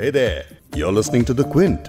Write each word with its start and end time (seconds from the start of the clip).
Hey 0.00 0.10
there, 0.10 0.42
you're 0.76 0.92
listening 0.92 1.24
to 1.24 1.34
The 1.34 1.44
Quint. 1.52 1.86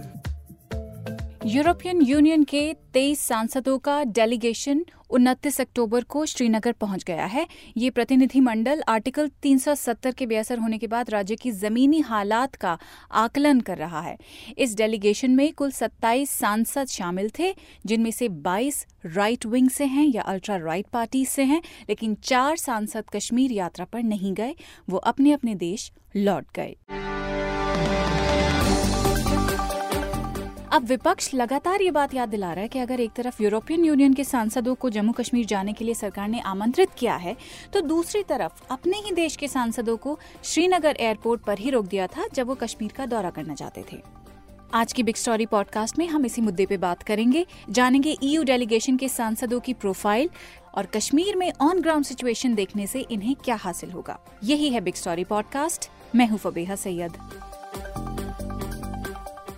European 1.45 2.01
Union 2.01 2.43
के 2.43 2.61
23 2.93 3.19
सांसदों 3.19 3.77
का 3.79 4.03
डेलीगेशन 4.03 4.83
29 5.09 5.59
अक्टूबर 5.61 6.03
को 6.03 6.25
श्रीनगर 6.25 6.71
पहुँच 6.71 7.03
गया 7.03 7.25
है। 7.25 7.47
ये 7.77 7.89
प्रतिनिधिमंडल 7.89 8.81
आर्टिकल 8.87 9.29
370 9.43 10.13
के 10.13 10.25
बेअसर 10.25 10.59
होने 10.59 10.77
के 10.77 10.87
बाद 10.87 11.09
राज्य 11.09 11.35
की 11.35 11.51
जमीनी 11.51 11.99
हालात 11.99 12.55
का 12.55 12.77
आकलन 13.11 13.59
कर 13.59 13.77
रहा 13.77 14.01
है। 14.01 14.17
इस 14.57 14.75
डेलीगेशन 14.75 15.31
में 15.31 15.53
कुल 15.53 15.71
27 15.71 16.29
सांसद 16.29 16.87
शामिल 16.87 17.29
थे 17.39 17.53
जिनमें 17.85 18.11
से 18.11 18.29
22 18.29 18.85
राइट 19.05 19.45
विंग 19.45 19.69
से 19.69 19.85
हैं 19.85 20.05
या 20.05 20.21
अल्ट्रा 20.21 20.57
राइट 20.57 20.87
पार्टी 20.93 21.25
से 21.25 21.43
हैं 21.43 21.61
लेकिन 21.89 22.15
चार 22.23 22.57
सांसद 22.57 23.03
कश्मीर 23.15 23.51
यात्रा 23.51 23.85
पर 23.85 24.03
नहीं 24.03 24.33
गए 24.33 24.55
वो 24.89 24.97
अपने 24.97 25.31
अपने 25.31 25.55
देश 25.55 25.91
लौट 26.15 26.45
गए। 26.55 26.75
अब 30.71 30.83
विपक्ष 30.83 31.33
लगातार 31.33 31.81
ये 31.81 31.91
बात 31.91 32.13
याद 32.13 32.29
दिला 32.29 32.51
रहा 32.53 32.61
है 32.61 32.67
कि 32.67 32.79
अगर 32.79 32.99
एक 32.99 33.11
तरफ़ 33.11 33.41
यूरोपियन 33.43 33.85
यूनियन 33.85 34.13
के 34.13 34.23
सांसदों 34.23 34.73
को 34.75 34.89
जम्मू 34.89 35.11
कश्मीर 35.11 35.45
जाने 35.45 35.73
के 35.73 35.85
लिए 35.85 35.93
सरकार 35.93 36.27
ने 36.29 36.39
आमंत्रित 36.39 36.89
किया 36.97 37.15
है 37.15 37.35
तो 37.73 37.81
दूसरी 37.81 38.21
तरफ़ 38.23 38.61
अपने 38.71 38.97
ही 38.97 39.11
देश 39.11 39.35
के 39.35 39.47
सांसदों 39.47 39.97
को 39.97 40.17
श्रीनगर 40.43 40.97
एयरपोर्ट 40.99 41.41
पर 41.41 41.59
ही 41.59 41.69
रोक 41.69 41.85
दिया 41.85 42.07
था 42.07 42.27
जब 42.33 42.47
वो 42.47 42.55
कश्मीर 42.55 42.91
का 42.91 43.05
दौरा 43.05 43.29
करना 43.29 43.55
चाहते 43.55 43.85
थे। 43.91 44.01
आज 44.73 44.93
की 44.93 45.03
बिग 45.03 45.15
स्टोरी 45.15 45.45
पॉडकास्ट 45.45 45.99
में 45.99 46.07
हम 46.07 46.25
इसी 46.25 46.41
मुद्दे 46.41 46.65
पे 46.65 46.77
बात 46.77 47.03
करेंगे, 47.03 47.45
जानेंगे 47.69 48.15
ईयू 48.23 48.43
डेलीगेशन 48.43 48.97
के 48.97 49.09
सांसदों 49.09 49.59
की 49.59 49.73
प्रोफ़ाइल 49.73 50.29
और 50.75 50.85
कश्मीर 50.85 51.35
में 51.35 51.51
ऑन 51.61 51.81
ग्राउंड 51.81 52.05
सिचुएशन 52.05 52.55
देखने 52.55 52.87
से 52.87 53.05
इन्हें 53.11 53.35
क्या 53.35 53.55
हासिल 53.55 53.91
होगा। 53.91 54.19
यही 54.43 54.69
है 54.69 54.81
बिग 54.81 54.95
स्टोरी 54.95 55.23
पॉडकास्ट, 55.23 55.89
मैं 56.15 56.27
हूँ 56.27 56.37
फबीहा 56.37 56.75
सैयद। 56.77 57.17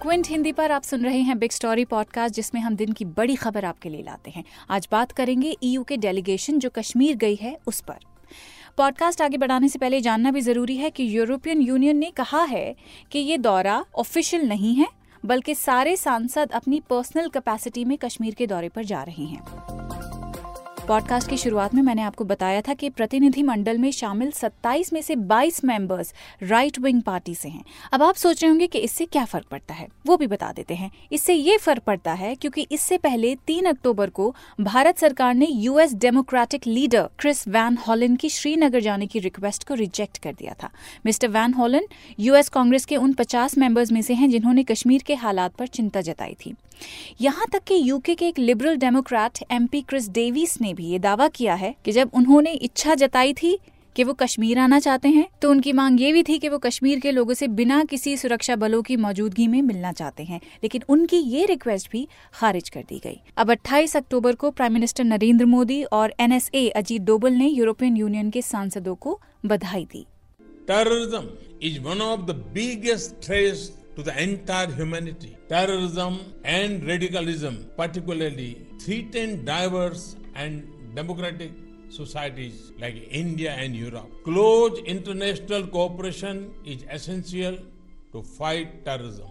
क्विंट 0.02 0.28
हिंदी 0.28 0.52
पर 0.52 0.72
आप 0.72 0.84
सुन 0.84 1.04
रहे 1.04 1.20
हैं 1.20 1.40
बिग 1.40 1.52
स्टोरी 1.52 1.86
पॉडकास्ट, 1.86 2.36
जिसमें 2.36 2.62
हम 2.62 2.76
दिन 2.76 2.92
की 2.92 3.06
बड़ी 3.06 3.36
खबर 3.36 3.66
आपके 3.66 3.90
लिए 3.90 4.04
लाते 4.04 4.32
हैं। 4.32 4.44
आज 4.70 4.88
बात 4.92 5.12
करेंगे 5.12 5.56
ईयू 5.64 5.84
के 5.84 5.98
डेलीगेशन 5.98 6.60
जो 6.60 6.70
कश्मीर 6.70 7.16
गई 7.16 7.36
है, 7.36 7.58
उस 7.68 7.82
पर। 7.82 7.98
पॉडकास्ट 8.78 9.22
आगे 9.22 9.38
बढ़ाने 9.38 9.70
से 9.70 9.80
पहले 9.80 10.02
जानना 10.02 10.32
भी 10.32 10.42
ज़रूरी 10.42 10.78
है 10.78 10.90
कि 10.90 11.18
यूरोपियन 11.18 11.62
यूनियन 11.62 11.98
ने 11.98 12.12
कहा 12.12 12.44
है 12.44 12.76
कि 13.12 13.20
ये 13.20 13.38
दौरा 13.38 13.86
ऑफिशियल 13.96 14.48
नहीं 14.50 14.76
है, 14.76 14.88
बल्कि 15.26 15.56
सारे 15.56 15.96
सांसद 15.96 16.52
अपनी 16.52 16.80
पर्सनल 16.80 17.30
कैपेसिटी 17.30 17.86
में 17.86 17.98
कश्मीर 17.98 18.34
के 18.34 18.48
दौरे 18.48 18.70
पर 18.70 18.84
जा 18.84 19.04
रहे 19.04 19.26
हैं। 19.26 19.42
पॉडकास्ट 20.88 21.30
की 21.30 21.38
शुरुआत 21.38 21.74
में 21.74 21.82
मैंने 21.82 22.02
आपको 22.02 22.24
बताया 22.24 22.62
था 22.62 22.74
कि 22.74 22.90
प्रतिनिधि 22.90 23.44
मंडल 23.44 23.78
में 23.78 23.92
शामिल 23.92 24.32
27 24.32 24.94
में 24.94 25.02
से 25.02 25.16
22 25.16 25.64
मेंबर्स 25.64 26.14
राइट 26.44 26.80
विंग 26.80 27.02
पार्टी 27.02 27.36
से 27.36 27.50
हैं। 27.50 27.66
अब 27.92 28.04
आप 28.04 28.16
सोच 28.16 28.44
रहे 28.44 28.50
होंगे 28.50 28.68
कि 28.68 28.80
इससे 28.80 29.06
क्या 29.06 29.26
फ़र्क 29.26 29.46
पड़ता 29.48 29.74
है? 29.74 29.88
वो 30.08 30.18
भी 30.18 30.28
बता 30.28 30.52
देते 30.52 30.74
हैं। 30.74 30.92
इससे 31.12 31.34
ये 31.34 31.58
फ़र्क 31.58 31.84
पड़ता 31.84 32.14
है 32.14 32.36
क्योंकि 32.36 32.68
इससे 32.72 32.98
पहले 32.98 33.36
3 33.36 33.66
अक्टूबर 33.66 34.10
को 34.10 34.36
भारत 34.62 34.98
सरकार 34.98 35.34
ने 35.34 35.46
US 35.46 35.94
Democratic 35.94 36.68
leader 36.68 37.10
Chris 37.20 37.48
Van 37.48 37.78
Hollen 37.88 38.16
की 38.16 38.30
श्रीनगर 38.30 38.80
जाने 38.80 39.08
की 39.08 39.20
रिक्वेस्ट 39.20 39.68
को 39.68 39.74
रिजेक्ट 39.74 40.18
कर 40.18 40.34
दिया 40.34 40.56
था। 40.64 40.70
Mister 41.06 41.28
Van 41.28 41.54
Hollen 41.54 41.82
US 42.20 42.50
Congress 42.50 42.86
के 42.86 42.96
उन 42.96 43.14
पचास 43.14 43.58
मेंबर्स 43.58 43.92
में 43.92 44.02
से 44.02 44.14
हैं 44.14 44.30
जिन्होंने 44.30 44.64
कश्मीर 44.64 45.04
के 45.04 45.16
हालात 45.16 45.56
पर 45.56 45.68
चिंता 45.68 46.02
जताई 46.02 46.36
थी। 46.46 46.56
यहाँ 47.22 47.46
तक 47.54 47.64
कि 47.64 47.76
यूके 47.90 48.16
के 48.16 48.28
एक 48.28 48.40
Liberal 48.40 48.76
Democrat 48.76 49.44
MP 49.52 49.82
Chris 49.82 50.10
Davies 50.10 50.62
ने 50.62 50.74
भी 50.74 50.86
ये 50.86 51.00
दावा 51.00 51.28
किया 51.28 51.54
है 51.54 51.76
कि 51.86 51.92
जब 51.92 52.12
उन्होंने 52.14 52.52
इच्छा 52.52 52.96
जताई 52.96 53.34
थी 53.34 53.60
कि 53.96 54.04
वो 54.04 54.14
कश्मीर 54.14 54.60
आना 54.60 54.80
चाहते 54.80 55.10
हैं 55.10 55.28
तो 55.42 55.50
उनकी 55.50 55.74
मांग 55.74 56.02
ये 56.02 56.14
भी 56.14 56.24
थी 56.24 56.40
कि 56.40 56.50
वो 56.50 56.58
कश्मीर 56.58 57.00
के 57.00 57.12
लोगों 57.12 57.34
से 57.34 57.48
बिना 57.48 57.84
किसी 57.84 58.18
सुरक्षा 58.18 58.56
बलों 58.56 58.82
की 58.82 58.96
मौजूदगी 58.96 59.48
में 59.48 59.62
मिलना 59.62 59.92
चाहते 59.92 60.24
हैं। 60.24 60.40
लेकिन 60.64 60.84
उनकी 60.90 61.18
ये 61.18 61.46
रिक्वेस्ट 61.46 61.92
भी 61.92 62.08
खारिज 62.34 62.70
कर 62.70 62.82
दी 62.82 63.02
गई। 63.04 63.22
अब 63.38 63.52
28 63.52 63.96
अक्टूबर 63.98 64.36
को 64.36 64.52
प्राइम 64.52 64.74
मिनिस्टर 64.74 65.04
नरेंद्र 65.04 65.46
मोदी 65.46 65.84
और 65.84 66.14
एनएसए 66.20 66.68
अजीत 66.70 67.02
डोबल 67.02 67.34
ने 67.34 67.48
यूरोपियन 67.48 67.98
यूनियन 67.98 68.30
के 68.30 68.42
सांसदों 68.42 68.96
को 68.96 69.20
बधाई 69.46 69.86
दी। 69.86 70.06
Terrorism 70.68 71.30
is 71.62 71.80
one 71.80 72.02
of 72.02 72.22
the 72.22 72.32
biggest 72.54 73.26
threats 73.26 73.70
to 73.96 74.04
the 74.04 74.24
entire 74.24 74.72
humanity. 74.72 75.38
Terrorism 75.50 76.20
and 76.44 76.86
radicalism 76.86 77.66
particularly 77.78 78.66
threaten 78.80 79.44
diverse 79.46 80.16
and 80.36 80.68
democratic 80.96 81.52
societies 81.90 82.72
like 82.80 82.96
India 83.12 83.52
and 83.52 83.76
Europe. 83.76 84.10
Close 84.24 84.80
international 84.86 85.68
cooperation 85.68 86.54
is 86.66 86.86
essential 86.90 87.58
to 88.14 88.24
fight 88.24 88.84
terrorism. 88.86 89.28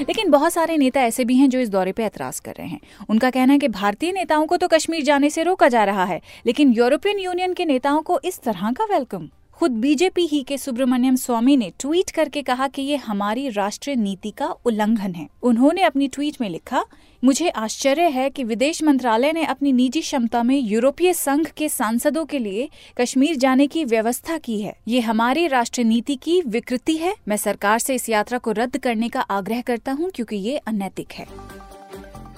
लेकिन 0.00 0.30
बहुत 0.30 0.52
सारे 0.52 0.76
नेता 0.76 1.00
ऐसे 1.00 1.24
भी 1.24 1.34
हैं 1.36 1.48
जो 1.50 1.58
इस 1.58 1.68
दौरे 1.68 1.92
पर 1.92 2.02
ऐतराज 2.02 2.40
कर 2.40 2.54
रहे 2.58 2.66
हैं 2.68 2.80
उनका 3.10 3.30
कहना 3.30 3.52
है 3.52 3.58
कि 3.58 3.68
भारतीय 3.68 4.12
नेताओं 4.12 4.46
को 4.46 4.56
तो 4.56 4.68
कश्मीर 4.68 5.02
जाने 5.04 5.30
से 5.30 5.42
रोका 5.42 5.68
जा 5.74 5.84
रहा 5.84 6.04
है 6.04 6.20
लेकिन 6.46 6.72
यूरोपियन 6.72 7.18
यूनियन 7.18 7.54
के 7.54 7.64
नेताओं 7.64 8.02
को 8.02 8.20
इस 8.24 8.40
तरह 8.44 8.72
का 8.78 8.84
वेलकम 8.92 9.28
खुद 9.56 9.72
बीजेपी 9.72 10.22
ही 10.22 10.42
के 10.42 10.56
सुब्रमण्यम 10.58 11.14
स्वामी 11.16 11.56
ने 11.56 11.70
ट्वीट 11.80 12.10
करके 12.10 12.42
कहा 12.42 12.66
कि 12.68 12.82
ये 12.82 12.96
हमारी 12.96 13.48
राष्ट्रीय 13.48 13.96
नीति 13.96 14.30
का 14.30 14.46
उल्लंघन 14.64 15.14
है। 15.14 15.26
उन्होंने 15.42 15.82
अपनी 15.82 16.08
ट्वीट 16.08 16.36
में 16.40 16.48
लिखा, 16.50 16.84
मुझे 17.22 17.48
आश्चर्य 17.48 18.08
है 18.08 18.28
कि 18.30 18.44
विदेश 18.44 18.82
मंत्रालय 18.82 19.32
ने 19.32 19.44
अपनी 19.44 19.72
निजी 19.72 20.00
क्षमता 20.00 20.42
में 20.42 20.56
यूरोपीय 20.56 21.12
संघ 21.12 21.46
के 21.48 21.68
सांसदों 21.68 22.24
के 22.24 22.38
लिए 22.38 22.68
कश्मीर 23.00 23.36
जाने 23.36 23.66
की 23.66 23.84
व्यवस्था 23.84 24.38
की 24.38 24.60
है। 24.60 24.76
ये 24.88 25.00
हमारी 25.00 25.46
राष्ट्रीय 25.46 25.88
नीति 25.88 26.16
की 26.16 26.40
विकृति 26.42 26.96
है। 26.96 27.14
मैं 27.28 27.36
सरकार 27.36 27.78
से 27.78 27.94
इस 27.94 28.08
यात्रा 28.08 28.38
को 28.38 28.52
रद्द 28.52 28.76
करने 28.78 29.08
का 29.08 29.20
आग्रह 29.20 29.60
करता 29.62 29.92
हूँ 29.92 30.10
क्योंकि 30.10 30.36
ये 30.36 30.56
अनैतिक 30.58 31.12
है। 31.12 31.26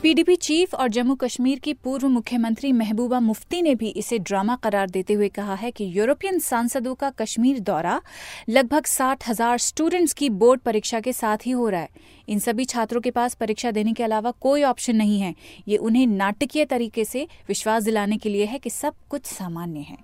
पीडीपी 0.02 0.34
चीफ 0.36 0.74
और 0.74 0.88
जम्मू 0.88 1.14
कश्मीर 1.14 1.58
की 1.58 1.72
पूर्व 1.74 2.08
मुख्यमंत्री 2.08 2.70
महबूबा 2.72 3.18
मुफ्ती 3.20 3.62
ने 3.62 3.74
भी 3.74 3.88
इसे 3.92 4.18
ड्रामा 4.20 4.54
करार 4.56 4.90
देते 4.90 5.12
हुए 5.12 5.28
कहा 5.28 5.54
है 5.54 5.70
कि 5.70 5.84
यूरोपियन 5.96 6.38
सांसदों 6.38 6.94
का 6.94 7.10
कश्मीर 7.12 7.58
दौरा 7.60 8.00
लगभग 8.48 8.84
साठ 8.86 9.28
हज़ार 9.28 9.58
स्टूडेंट्स 9.58 10.12
की 10.12 10.28
बोर्ड 10.32 10.60
परीक्षा 10.60 11.00
के 11.00 11.12
साथ 11.12 11.46
ही 11.46 11.50
हो 11.52 11.68
रहा 11.68 11.80
है। 11.80 11.88
इन 12.28 12.38
सभी 12.38 12.64
छात्रों 12.64 13.00
के 13.00 13.10
पास 13.10 13.34
परीक्षा 13.34 13.70
देने 13.70 13.92
के 13.92 14.02
अलावा 14.02 14.30
कोई 14.40 14.62
ऑप्शन 14.64 14.96
नहीं 14.96 15.18
है। 15.20 15.34
ये 15.68 15.76
उन्हें 15.78 16.06
नाटकीय 16.06 16.64
तरीके 16.66 17.04
से 17.04 17.26
विश्वास 17.48 17.82
दिलाने 17.82 18.16
के 18.16 18.28
लिए 18.28 18.44
है 18.44 18.58
कि 18.58 18.70
सब 18.70 18.94
कुछ 19.10 19.24
सामान्य 19.24 19.80
है। 19.80 19.96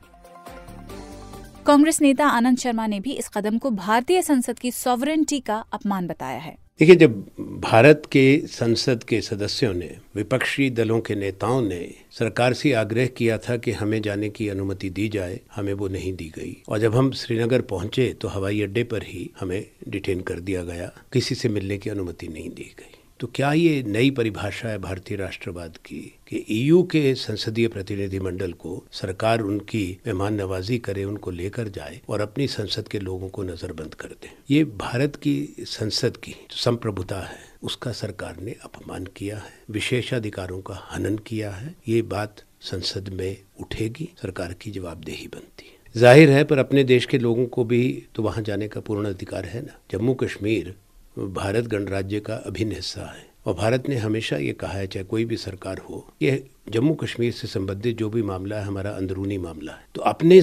कांग्रेस 1.66 2.00
नेता 2.02 2.26
आनंद 2.30 2.58
शर्मा 2.58 2.86
ने 2.86 3.00
भी 3.00 3.12
इस 3.12 3.28
कदम 3.28 3.58
को 3.58 3.70
भारतीय 3.72 4.22
संसद 4.22 4.58
की 4.58 4.70
सॉवरेंटी 4.72 5.40
का 5.40 5.64
अपमान 5.72 6.06
बताया 6.06 6.38
है। 6.38 6.56
देखिए, 6.80 6.96
जब 6.96 7.26
भारत 7.40 8.02
के 8.12 8.42
संसद 8.46 9.04
के 9.04 9.20
सदस्यों 9.20 9.74
ने, 9.74 9.96
विपक्षी 10.14 10.70
दलों 10.70 11.00
के 11.00 11.14
नेताओं 11.14 11.62
ने 11.62 11.94
सरकार 12.10 12.52
से 12.52 12.72
आग्रह 12.72 13.06
किया 13.06 13.38
था 13.38 13.56
कि 13.56 13.70
हमें 13.70 14.02
जाने 14.02 14.28
की 14.28 14.48
अनुमति 14.48 14.90
दी 14.90 15.08
जाए, 15.08 15.40
हमें 15.54 15.72
वो 15.72 15.88
नहीं 15.88 16.12
दी 16.12 16.32
गई। 16.36 16.62
और 16.68 16.78
जब 16.78 16.94
हम 16.94 17.12
श्रीनगर 17.12 17.60
पहुँचे 17.60 18.12
तो 18.20 18.28
हवाई 18.28 18.62
अड्डे 18.62 18.84
पर 18.84 19.02
ही 19.02 19.30
हमें 19.40 19.66
डिटेन 19.88 20.20
कर 20.20 20.40
दिया 20.40 20.64
गया। 20.64 20.92
किसी 21.12 21.34
से 21.34 21.48
मिलने 21.48 21.78
की 21.78 21.90
अनुमति 21.90 22.28
नहीं 22.28 22.50
दी 22.50 22.74
गई। 22.78 23.03
तो 23.24 23.28
क्या 23.34 23.52
ये 23.52 23.82
नई 23.82 24.10
परिभाषा 24.10 24.68
है 24.68 24.78
भारतीय 24.78 25.16
राष्ट्रवाद 25.16 25.76
की 25.76 26.00
कि 26.28 26.44
ईयू 26.50 26.82
के 26.82 27.14
संसदीय 27.14 27.68
प्रतिनिधिमंडल 27.68 28.52
को 28.52 28.84
सरकार 28.92 29.40
उनकी 29.40 30.00
मेहमान 30.06 30.34
नवाजी 30.34 30.78
करे, 30.78 31.04
उनको 31.04 31.30
लेकर 31.30 31.68
जाए 31.68 32.00
और 32.08 32.20
अपनी 32.20 32.48
संसद 32.48 32.88
के 32.88 32.98
लोगों 32.98 33.28
को 33.28 33.42
नजरबंद 33.42 33.94
कर 33.94 34.08
दे? 34.08 34.30
ये 34.50 34.64
भारत 34.64 35.16
की 35.16 35.36
संसद 35.60 36.16
की 36.16 36.34
संप्रभुता 36.50 37.20
है। 37.20 37.38
उसका 37.62 37.92
सरकार 37.92 38.40
ने 38.40 38.56
अपमान 38.64 39.06
किया 39.16 39.38
है, 39.38 39.52
विशेषाधिकारों 39.70 40.60
का 40.60 40.88
हनन 40.90 41.16
किया 41.18 41.50
है। 41.50 41.74
ये 41.88 42.02
बात 42.02 42.44
संसद 42.60 43.08
में 43.08 43.36
उठेगी, 43.60 44.10
सरकार 44.22 44.52
की 44.52 44.70
जवाबदेही 44.70 45.28
बनती 45.28 45.70
है। 45.70 46.00
ज़ाहिर 46.00 46.30
है, 46.30 46.44
पर 46.44 46.58
अपने 46.58 46.84
देश 46.84 47.06
के 47.06 47.18
लोगों 47.18 47.46
को 47.46 47.64
भी 47.64 47.84
तो 48.14 48.22
वहाँ 48.22 48.42
जाने 48.42 48.68
का 48.68 48.80
पूर्ण 48.80 49.08
अधिकार 49.08 49.44
है 49.44 49.66
ना? 49.66 49.80
जम्मू 49.90 50.14
कश्मीर 50.14 50.74
भारत 51.16 51.66
गणराज्य 51.66 52.20
का 52.20 52.34
अभिन्न 52.36 52.72
हिस्सा 52.72 53.06
है। 53.06 53.26
और 53.46 53.54
भारत 53.54 53.88
ने 53.88 53.96
हमेशा 53.96 54.36
ये 54.36 54.52
कहा 54.52 54.72
है, 54.72 54.86
चाहे 54.86 55.04
कोई 55.04 55.24
भी 55.24 55.36
सरकार 55.36 55.78
हो 55.80 56.06
ये 56.22 56.44
जम्मू 56.68 56.94
कश्मीर 56.94 57.32
से 57.32 57.48
संबंधित 57.48 57.96
जो 57.98 58.08
भी 58.10 58.22
मामला 58.22 58.56
है, 58.56 58.64
हमारा 58.64 58.90
अंदरूनी 58.90 59.38
मामला 59.38 59.72
है। 59.72 59.86
तो 59.94 60.02
अपने 60.02 60.40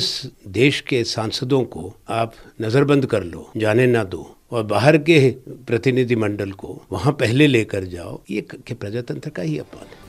देश 0.48 0.82
के 0.82 1.04
सांसदों 1.04 1.64
को 1.64 1.94
आप 2.10 2.34
नज़रबंद 2.62 3.06
कर 3.06 3.24
लो, 3.24 3.50
जाने 3.58 3.88
ना 3.88 4.04
दो, 4.04 4.36
और 4.52 4.64
बाहर 4.64 4.98
के 5.00 5.20
प्रतिनिधिमंडल 5.68 6.52
को 6.52 6.82
वहाँ 6.92 7.14
पहले 7.14 7.48
लेकर 7.48 7.84
जाओ, 7.86 8.22
ये 8.30 8.42
प्रजातंत्र 8.42 9.30
का 9.30 9.44
ही 9.44 9.58
अपमान 9.58 9.86
है। 9.86 10.01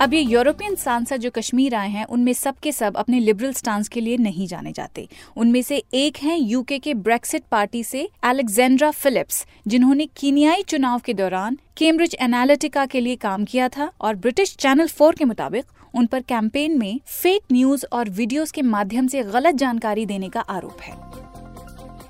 अब 0.00 0.14
ये 0.14 0.20
यूरोपियन 0.20 0.74
सांसद 0.74 1.16
जो 1.16 1.30
कश्मीर 1.30 1.74
आए 1.74 1.88
हैं, 1.88 2.04
उनमें 2.06 2.32
सब 2.32 2.58
के 2.62 2.70
सब 2.72 2.96
अपने 2.96 3.18
लिबरल 3.20 3.52
स्टांस 3.52 3.88
के 3.88 4.00
लिए 4.00 4.16
नहीं 4.16 4.46
जाने 4.46 4.72
जाते। 4.72 5.06
उनमें 5.36 5.60
से 5.62 5.82
एक 5.94 6.16
हैं 6.16 6.36
यूके 6.38 6.78
के 6.78 6.94
ब्रेक्सिट 6.94 7.42
पार्टी 7.50 7.82
से 7.84 8.08
एलेक्जेंड्रा 8.24 8.90
फिलिप्स 8.90 9.44
जिन्होंने 9.66 10.06
कीनियाई 10.16 10.62
चुनाव 10.62 10.98
के 10.98 11.14
दौरान 11.14 11.58
कैम्ब्रिज 11.76 12.16
एनालिटिका 12.20 12.86
के 12.86 13.00
लिए 13.00 13.16
काम 13.16 13.44
किया 13.44 13.68
था 13.68 13.90
और 14.00 14.16
ब्रिटिश 14.16 14.56
चैनल 14.56 14.88
फोर 14.88 15.14
के 15.14 15.24
मुताबिक 15.24 15.64
उन 15.94 16.06
पर 16.06 16.20
कैंपेन 16.22 16.78
में 16.78 17.00
फेक 17.06 17.42
न्यूज़ 17.52 17.84
और 17.92 18.10
वीडियोस 18.10 18.50
के 18.50 18.62
माध्यम 18.62 19.06
से 19.06 19.22
गलत 19.22 19.54
जानकारी 19.54 20.06
देने 20.06 20.28
का 20.28 20.40
आरोप 20.40 20.80
है। 20.80 21.29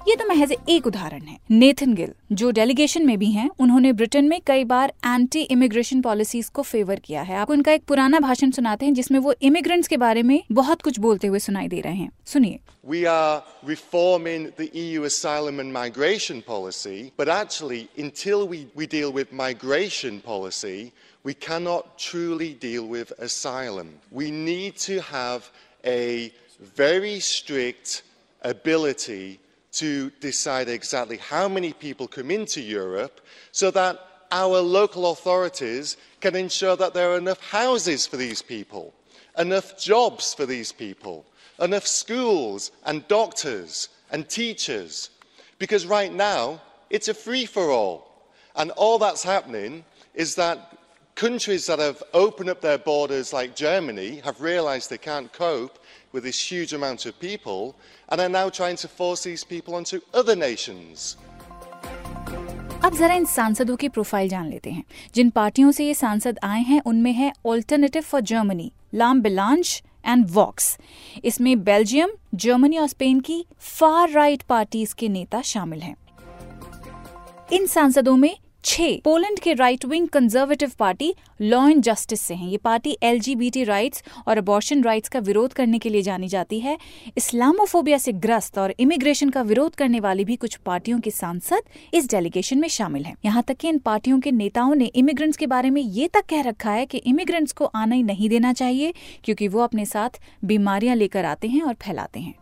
ये 0.08 0.14
तो 0.16 0.24
महज 0.28 0.52
एक 0.68 0.86
उदाहरण 0.86 1.22
है 1.22 1.36
नेथन 1.50 1.92
गिल 1.94 2.12
जो 2.40 2.50
डेलीगेशन 2.50 3.06
में 3.06 3.18
भी 3.18 3.30
हैं 3.32 3.48
उन्होंने 3.60 3.92
ब्रिटेन 3.92 4.28
में 4.28 4.40
कई 4.46 4.64
बार 4.64 4.92
एंटी 5.06 5.40
इमिग्रेशन 5.54 6.00
पॉलिसीज़ 6.02 6.50
को 6.54 6.62
फेवर 6.62 7.00
किया 7.04 7.22
है 7.22 7.36
आपको 7.36 7.52
उनका 7.52 7.72
एक 7.72 7.82
पुराना 7.88 8.20
भाषण 8.20 8.50
सुनाते 8.50 8.86
हैं 8.86 8.94
जिसमें 8.94 9.18
वो 9.18 9.34
इमिग्रेंट्स 9.48 9.88
के 9.88 9.96
बारे 9.96 10.22
में 10.22 10.42
बहुत 10.52 10.82
कुछ 10.82 10.98
बोलते 11.06 11.26
हुए 11.26 11.38
सुनाई 11.38 11.68
दे 11.68 11.80
रहे 11.80 11.96
हैं 11.96 12.10
सुनिए 12.26 12.58
We 12.84 13.02
are 13.06 13.42
reforming 13.64 14.46
the 14.60 14.68
EU 14.82 15.02
asylum 15.08 15.60
and 15.60 15.72
migration 15.72 16.40
policy, 16.46 16.96
but 17.18 17.28
actually, 17.28 17.80
until 18.04 18.46
we, 18.52 18.60
we 18.74 18.86
deal 18.86 19.12
with 19.18 19.34
migration 19.42 20.18
policy, 20.28 20.78
we 21.24 21.34
cannot 21.48 21.92
truly 22.06 22.48
deal 22.64 22.88
with 22.94 23.12
asylum. 23.28 23.92
We 24.22 24.30
need 24.40 24.80
to 24.86 24.98
have 25.10 25.52
a 25.84 26.32
very 26.80 27.14
strict 27.28 28.02
ability 28.42 29.24
to 29.72 30.10
decide 30.20 30.68
exactly 30.68 31.16
how 31.16 31.48
many 31.48 31.72
people 31.72 32.08
come 32.08 32.30
into 32.30 32.60
Europe 32.60 33.20
so 33.52 33.70
that 33.70 33.98
our 34.32 34.58
local 34.58 35.10
authorities 35.10 35.96
can 36.20 36.36
ensure 36.36 36.76
that 36.76 36.94
there 36.94 37.12
are 37.12 37.18
enough 37.18 37.40
houses 37.50 38.06
for 38.06 38.16
these 38.16 38.42
people, 38.42 38.94
enough 39.38 39.78
jobs 39.78 40.34
for 40.34 40.46
these 40.46 40.72
people, 40.72 41.24
enough 41.60 41.86
schools 41.86 42.70
and 42.84 43.06
doctors 43.08 43.88
and 44.10 44.28
teachers. 44.28 45.10
Because 45.58 45.86
right 45.86 46.12
now, 46.12 46.60
it's 46.90 47.08
a 47.08 47.14
free 47.14 47.46
for 47.46 47.70
all. 47.70 48.28
And 48.56 48.70
all 48.72 48.98
that's 48.98 49.22
happening 49.22 49.84
is 50.14 50.34
that 50.36 50.76
countries 51.20 51.66
that 51.66 51.80
have 51.80 52.02
opened 52.14 52.48
up 52.48 52.60
their 52.60 52.78
borders, 52.80 53.32
like 53.32 53.54
Germany, 53.56 54.10
have 54.24 54.40
realized 54.42 54.88
they 54.88 54.98
can't 55.00 55.32
cope 55.34 55.78
with 56.14 56.24
this 56.24 56.40
huge 56.42 56.72
amount 56.72 57.04
of 57.06 57.18
people 57.20 57.76
and 58.08 58.20
are 58.20 58.28
now 58.30 58.48
trying 58.50 58.76
to 58.76 58.88
force 58.90 59.22
these 59.22 59.44
people 59.44 59.74
onto 59.74 60.00
other 60.14 60.36
nations. 60.38 61.16
अब 62.84 62.94
जरा 62.96 63.14
इन 63.14 63.24
सांसदों 63.26 63.76
की 63.76 63.88
profile 63.88 64.28
जान 64.28 64.48
लेते 64.50 64.70
हैं 64.70 64.84
जिन 65.14 65.30
पार्टियों 65.30 65.70
से 65.72 65.86
ये 65.86 65.94
सांसद 65.94 66.38
आए 66.44 66.60
हैं 66.62 66.80
उनमें 66.86 67.12
है 67.12 67.32
alternative 67.46 68.02
for 68.02 68.20
Germany 68.30 68.70
Vlaams 68.94 69.20
Belang 69.22 69.80
and 70.06 70.26
Vox 70.30 70.76
इसमें 71.24 71.64
बेल्जियम 71.64 72.12
जर्मनी 72.44 72.78
और 72.78 72.88
स्पेन 72.88 73.20
की 73.20 73.44
फार 73.78 74.10
राइट 74.10 74.42
पार्टीज़ 74.48 74.94
के 74.98 75.08
नेता 75.08 75.42
शामिल 75.44 75.80
हैं 75.80 75.96
इन 77.52 77.66
सांसदों 77.66 78.16
में 78.16 78.34
छह, 78.64 78.96
पोलैंड 79.04 79.38
के 79.40 79.52
right 79.54 79.84
wing 79.84 80.06
conservative 80.08 80.72
party 80.78 81.14
law 81.40 81.66
and 81.68 81.82
justice 81.82 82.20
से 82.20 82.34
हैं। 82.34 82.48
ये 82.48 82.56
पार्टी 82.56 82.96
एलजीबीटी 83.02 83.62
राइट्स 83.64 84.02
और 84.28 84.38
अबॉर्शन 84.38 84.82
राइट्स 84.84 85.08
का 85.08 85.18
विरोध 85.18 85.52
करने 85.52 85.78
के 85.78 85.88
लिए 85.88 86.02
जानी 86.02 86.28
जाती 86.28 86.58
है। 86.60 86.76
इस्लामोफोबिया 87.16 87.98
से 87.98 88.12
ग्रस्त 88.14 88.58
और 88.58 88.74
इमिग्रेशन 88.80 89.30
का 89.30 89.42
विरोध 89.42 89.74
करने 89.74 90.00
वाली 90.00 90.24
भी 90.24 90.36
कुछ 90.36 90.56
पार्टियों 90.56 90.98
के 91.00 91.10
सांसद 91.10 91.94
इस 91.94 92.10
डेलीगेशन 92.10 92.58
में 92.58 92.68
शामिल 92.68 93.04
हैं। 93.04 93.16
यहाँ 93.24 93.42
तक 93.42 93.56
कि 93.56 93.68
इन 93.68 93.78
पार्टियों 93.78 94.20
के 94.20 94.32
नेताओं 94.32 94.74
ने 94.74 94.86
इमिग्रेंट्स 94.86 95.36
के 95.36 95.46
बारे 95.46 95.70
में 95.70 95.82
ये 95.82 96.08
तक 96.08 96.26
कह 96.30 96.42
रखा 96.42 96.70
है 96.70 96.86
कि 96.86 96.98
इमिग्रेंट्स 96.98 97.52
को 97.52 97.64
आना 97.66 97.94
ही 97.94 98.02
नहीं 98.02 98.28
देना 98.28 98.52
चाहिए, 98.52 98.92
क्योंकि 99.24 99.48
वो 99.48 99.60
अपने 99.60 99.86
साथ 99.86 100.20
बीमारियाँ 100.44 100.96
लेकर 100.96 101.24
आते 101.24 101.48
हैं 101.48 101.62
और 101.62 101.74
फैलाते 101.76 102.20
हैं। 102.20 102.34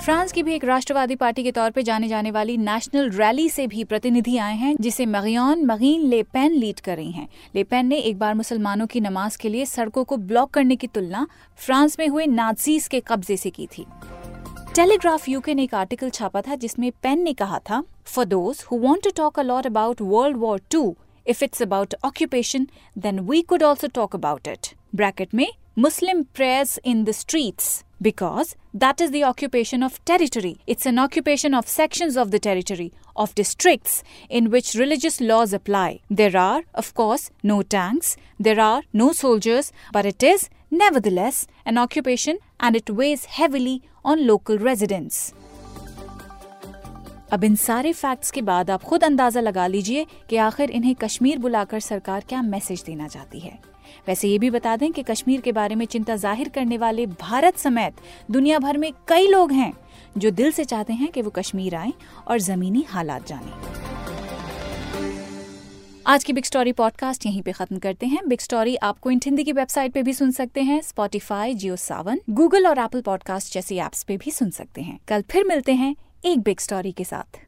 फ्रांस 0.00 0.32
की 0.32 0.42
भी 0.42 0.54
एक 0.54 0.64
राष्ट्रवादी 0.64 1.14
पार्टी 1.14 1.42
के 1.42 1.50
तौर 1.52 1.70
पर 1.70 1.82
जाने 1.82 2.08
जाने 2.08 2.30
वाली 2.30 2.56
नेशनल 2.56 3.10
रैली 3.10 3.48
से 3.48 3.66
भी 3.66 3.82
प्रतिनिधि 3.84 4.36
आए 4.36 4.54
हैं, 4.56 4.74
जिसे 4.80 5.06
मगियन 5.06 5.64
मगीन 5.66 6.06
लेपेन 6.08 6.52
लीड 6.52 6.80
कर 6.80 6.96
रही 6.96 7.10
हैं। 7.12 7.28
लेपेन 7.54 7.86
ने 7.86 7.96
एक 7.96 8.18
बार 8.18 8.34
मुसलमानों 8.34 8.86
की 8.86 9.00
नमाज़ 9.00 9.36
के 9.38 9.48
लिए 9.48 9.64
सड़कों 9.66 10.04
को 10.04 10.16
ब्लॉक 10.16 10.50
करने 10.50 10.76
की 10.76 10.86
तुलना 10.86 11.26
फ्रांस 11.58 11.98
में 11.98 12.06
हुए 12.08 12.26
नाजीज 12.26 12.86
के 12.88 13.00
कब्जे 13.00 13.36
से 13.36 13.50
की 13.50 13.66
थी। 13.68 13.84
टेलीग्राफ 14.74 15.28
यूके 15.28 15.54
ने 15.54 15.64
एक 15.64 15.74
आर्टिकल 15.74 16.10
छापा 16.10 16.40
था, 16.40 16.54
जिसमें 16.54 16.90
पेन 17.02 17.22
ने 17.22 17.32
कहा 17.34 17.58
था 17.70 17.82
for 18.06 18.24
those 18.24 18.64
who 18.72 18.78
want 18.78 19.02
to 19.04 19.10
talk 19.16 19.38
a lot 19.38 19.66
about 19.66 20.02
world 20.02 20.36
war 20.36 20.60
two 20.70 20.96
If 21.30 21.44
it's 21.44 21.60
about 21.60 21.94
occupation, 22.02 22.70
then 22.96 23.24
we 23.24 23.44
could 23.44 23.62
also 23.62 23.86
talk 23.86 24.14
about 24.14 24.48
it. 24.48 24.74
Bracket 24.92 25.32
me, 25.32 25.52
Muslim 25.76 26.24
prayers 26.24 26.76
in 26.82 27.04
the 27.04 27.12
streets 27.12 27.84
because 28.02 28.56
that 28.74 29.00
is 29.00 29.12
the 29.12 29.22
occupation 29.22 29.84
of 29.84 30.04
territory. 30.04 30.56
It's 30.66 30.86
an 30.86 30.98
occupation 30.98 31.54
of 31.54 31.68
sections 31.68 32.16
of 32.16 32.32
the 32.32 32.40
territory, 32.40 32.92
of 33.14 33.36
districts 33.36 34.02
in 34.28 34.50
which 34.50 34.74
religious 34.74 35.20
laws 35.20 35.52
apply. 35.52 36.00
There 36.10 36.36
are, 36.36 36.62
of 36.74 36.94
course, 36.94 37.30
no 37.44 37.62
tanks, 37.62 38.16
there 38.40 38.58
are 38.58 38.82
no 38.92 39.12
soldiers, 39.12 39.70
but 39.92 40.04
it 40.04 40.24
is, 40.24 40.48
nevertheless, 40.68 41.46
an 41.64 41.78
occupation 41.78 42.38
and 42.58 42.74
it 42.74 42.90
weighs 42.90 43.26
heavily 43.26 43.82
on 44.04 44.26
local 44.26 44.58
residents. 44.58 45.32
अब 47.32 47.44
इन 47.44 47.54
सारे 47.56 47.92
facts 47.92 48.30
के 48.30 48.42
बाद 48.42 48.70
आप 48.70 48.82
खुद 48.82 49.04
अंदाज़ा 49.04 49.40
लगा 49.40 49.66
लीजिए 49.66 50.06
कि 50.30 50.36
आखिर 50.36 50.70
इन्हें 50.70 50.94
कश्मीर 50.94 51.38
बुलाकर 51.38 51.80
सरकार 51.80 52.24
क्या 52.28 52.40
मैसेज 52.42 52.82
देना 52.86 53.06
चाहती 53.08 53.40
है। 53.40 53.58
वैसे 54.08 54.28
ये 54.28 54.38
भी 54.38 54.50
बता 54.50 54.76
दें 54.76 54.90
कि 54.92 55.02
कश्मीर 55.02 55.40
के 55.40 55.52
बारे 55.52 55.74
में 55.74 55.84
चिंता 55.86 56.16
ज़ाहिर 56.16 56.48
करने 56.48 56.78
वाले 56.78 57.06
भारत 57.06 57.58
समेत 57.58 58.00
दुनिया 58.30 58.58
भर 58.58 58.78
में 58.78 58.92
कई 59.08 59.26
लोग 59.26 59.52
हैं 59.52 59.72
जो 60.18 60.30
दिल 60.30 60.50
से 60.52 60.64
चाहते 60.64 60.92
हैं 60.92 61.08
कि 61.08 61.22
वो 61.22 61.30
कश्मीर 61.30 61.74
आए 61.74 61.92
और 62.28 62.40
जमीनी 62.40 62.84
हालात 62.88 63.26
जाने। 63.28 63.78
आज 66.06 66.24
की 66.24 66.32
बिग 66.32 66.44
स्टोरी 66.44 66.72
पॉडकास्ट 66.72 67.26
यहीं 67.26 67.42
पे 67.42 67.52
खत्म 67.52 67.78
करते 67.78 68.06
हैं। 68.06 68.26
बिग 68.28 68.40
स्टोरी 68.40 68.76
आपको 68.76 69.10
इंट 69.10 69.24
हिंदी 69.24 69.44
की 69.44 69.52
वेबसाइट 69.52 69.92
पे 69.92 70.02
भी 70.02 70.12
सुन 70.12 70.30
सकते 70.32 70.62
हैं 70.62 70.80
स्पॉटिफाई 70.82 71.54
जियो 71.54 71.76
सावन 71.78 72.20
गूगल 72.30 72.66
और 72.66 72.78
एप्पल 72.78 73.00
पॉडकास्ट 73.02 73.54
जैसी 73.54 73.78
एप्स 73.78 74.02
पे 74.02 74.16
भी 74.16 74.30
सुन 74.30 74.50
सकते 74.52 74.82
हैं। 74.82 74.98
कल 75.08 75.24
फिर 75.30 75.44
मिलते 75.44 75.72
हैं। 75.74 75.94
एक 76.24 76.40
बिग 76.40 76.58
स्टोरी 76.60 76.92
के 76.92 77.04
साथ। 77.04 77.38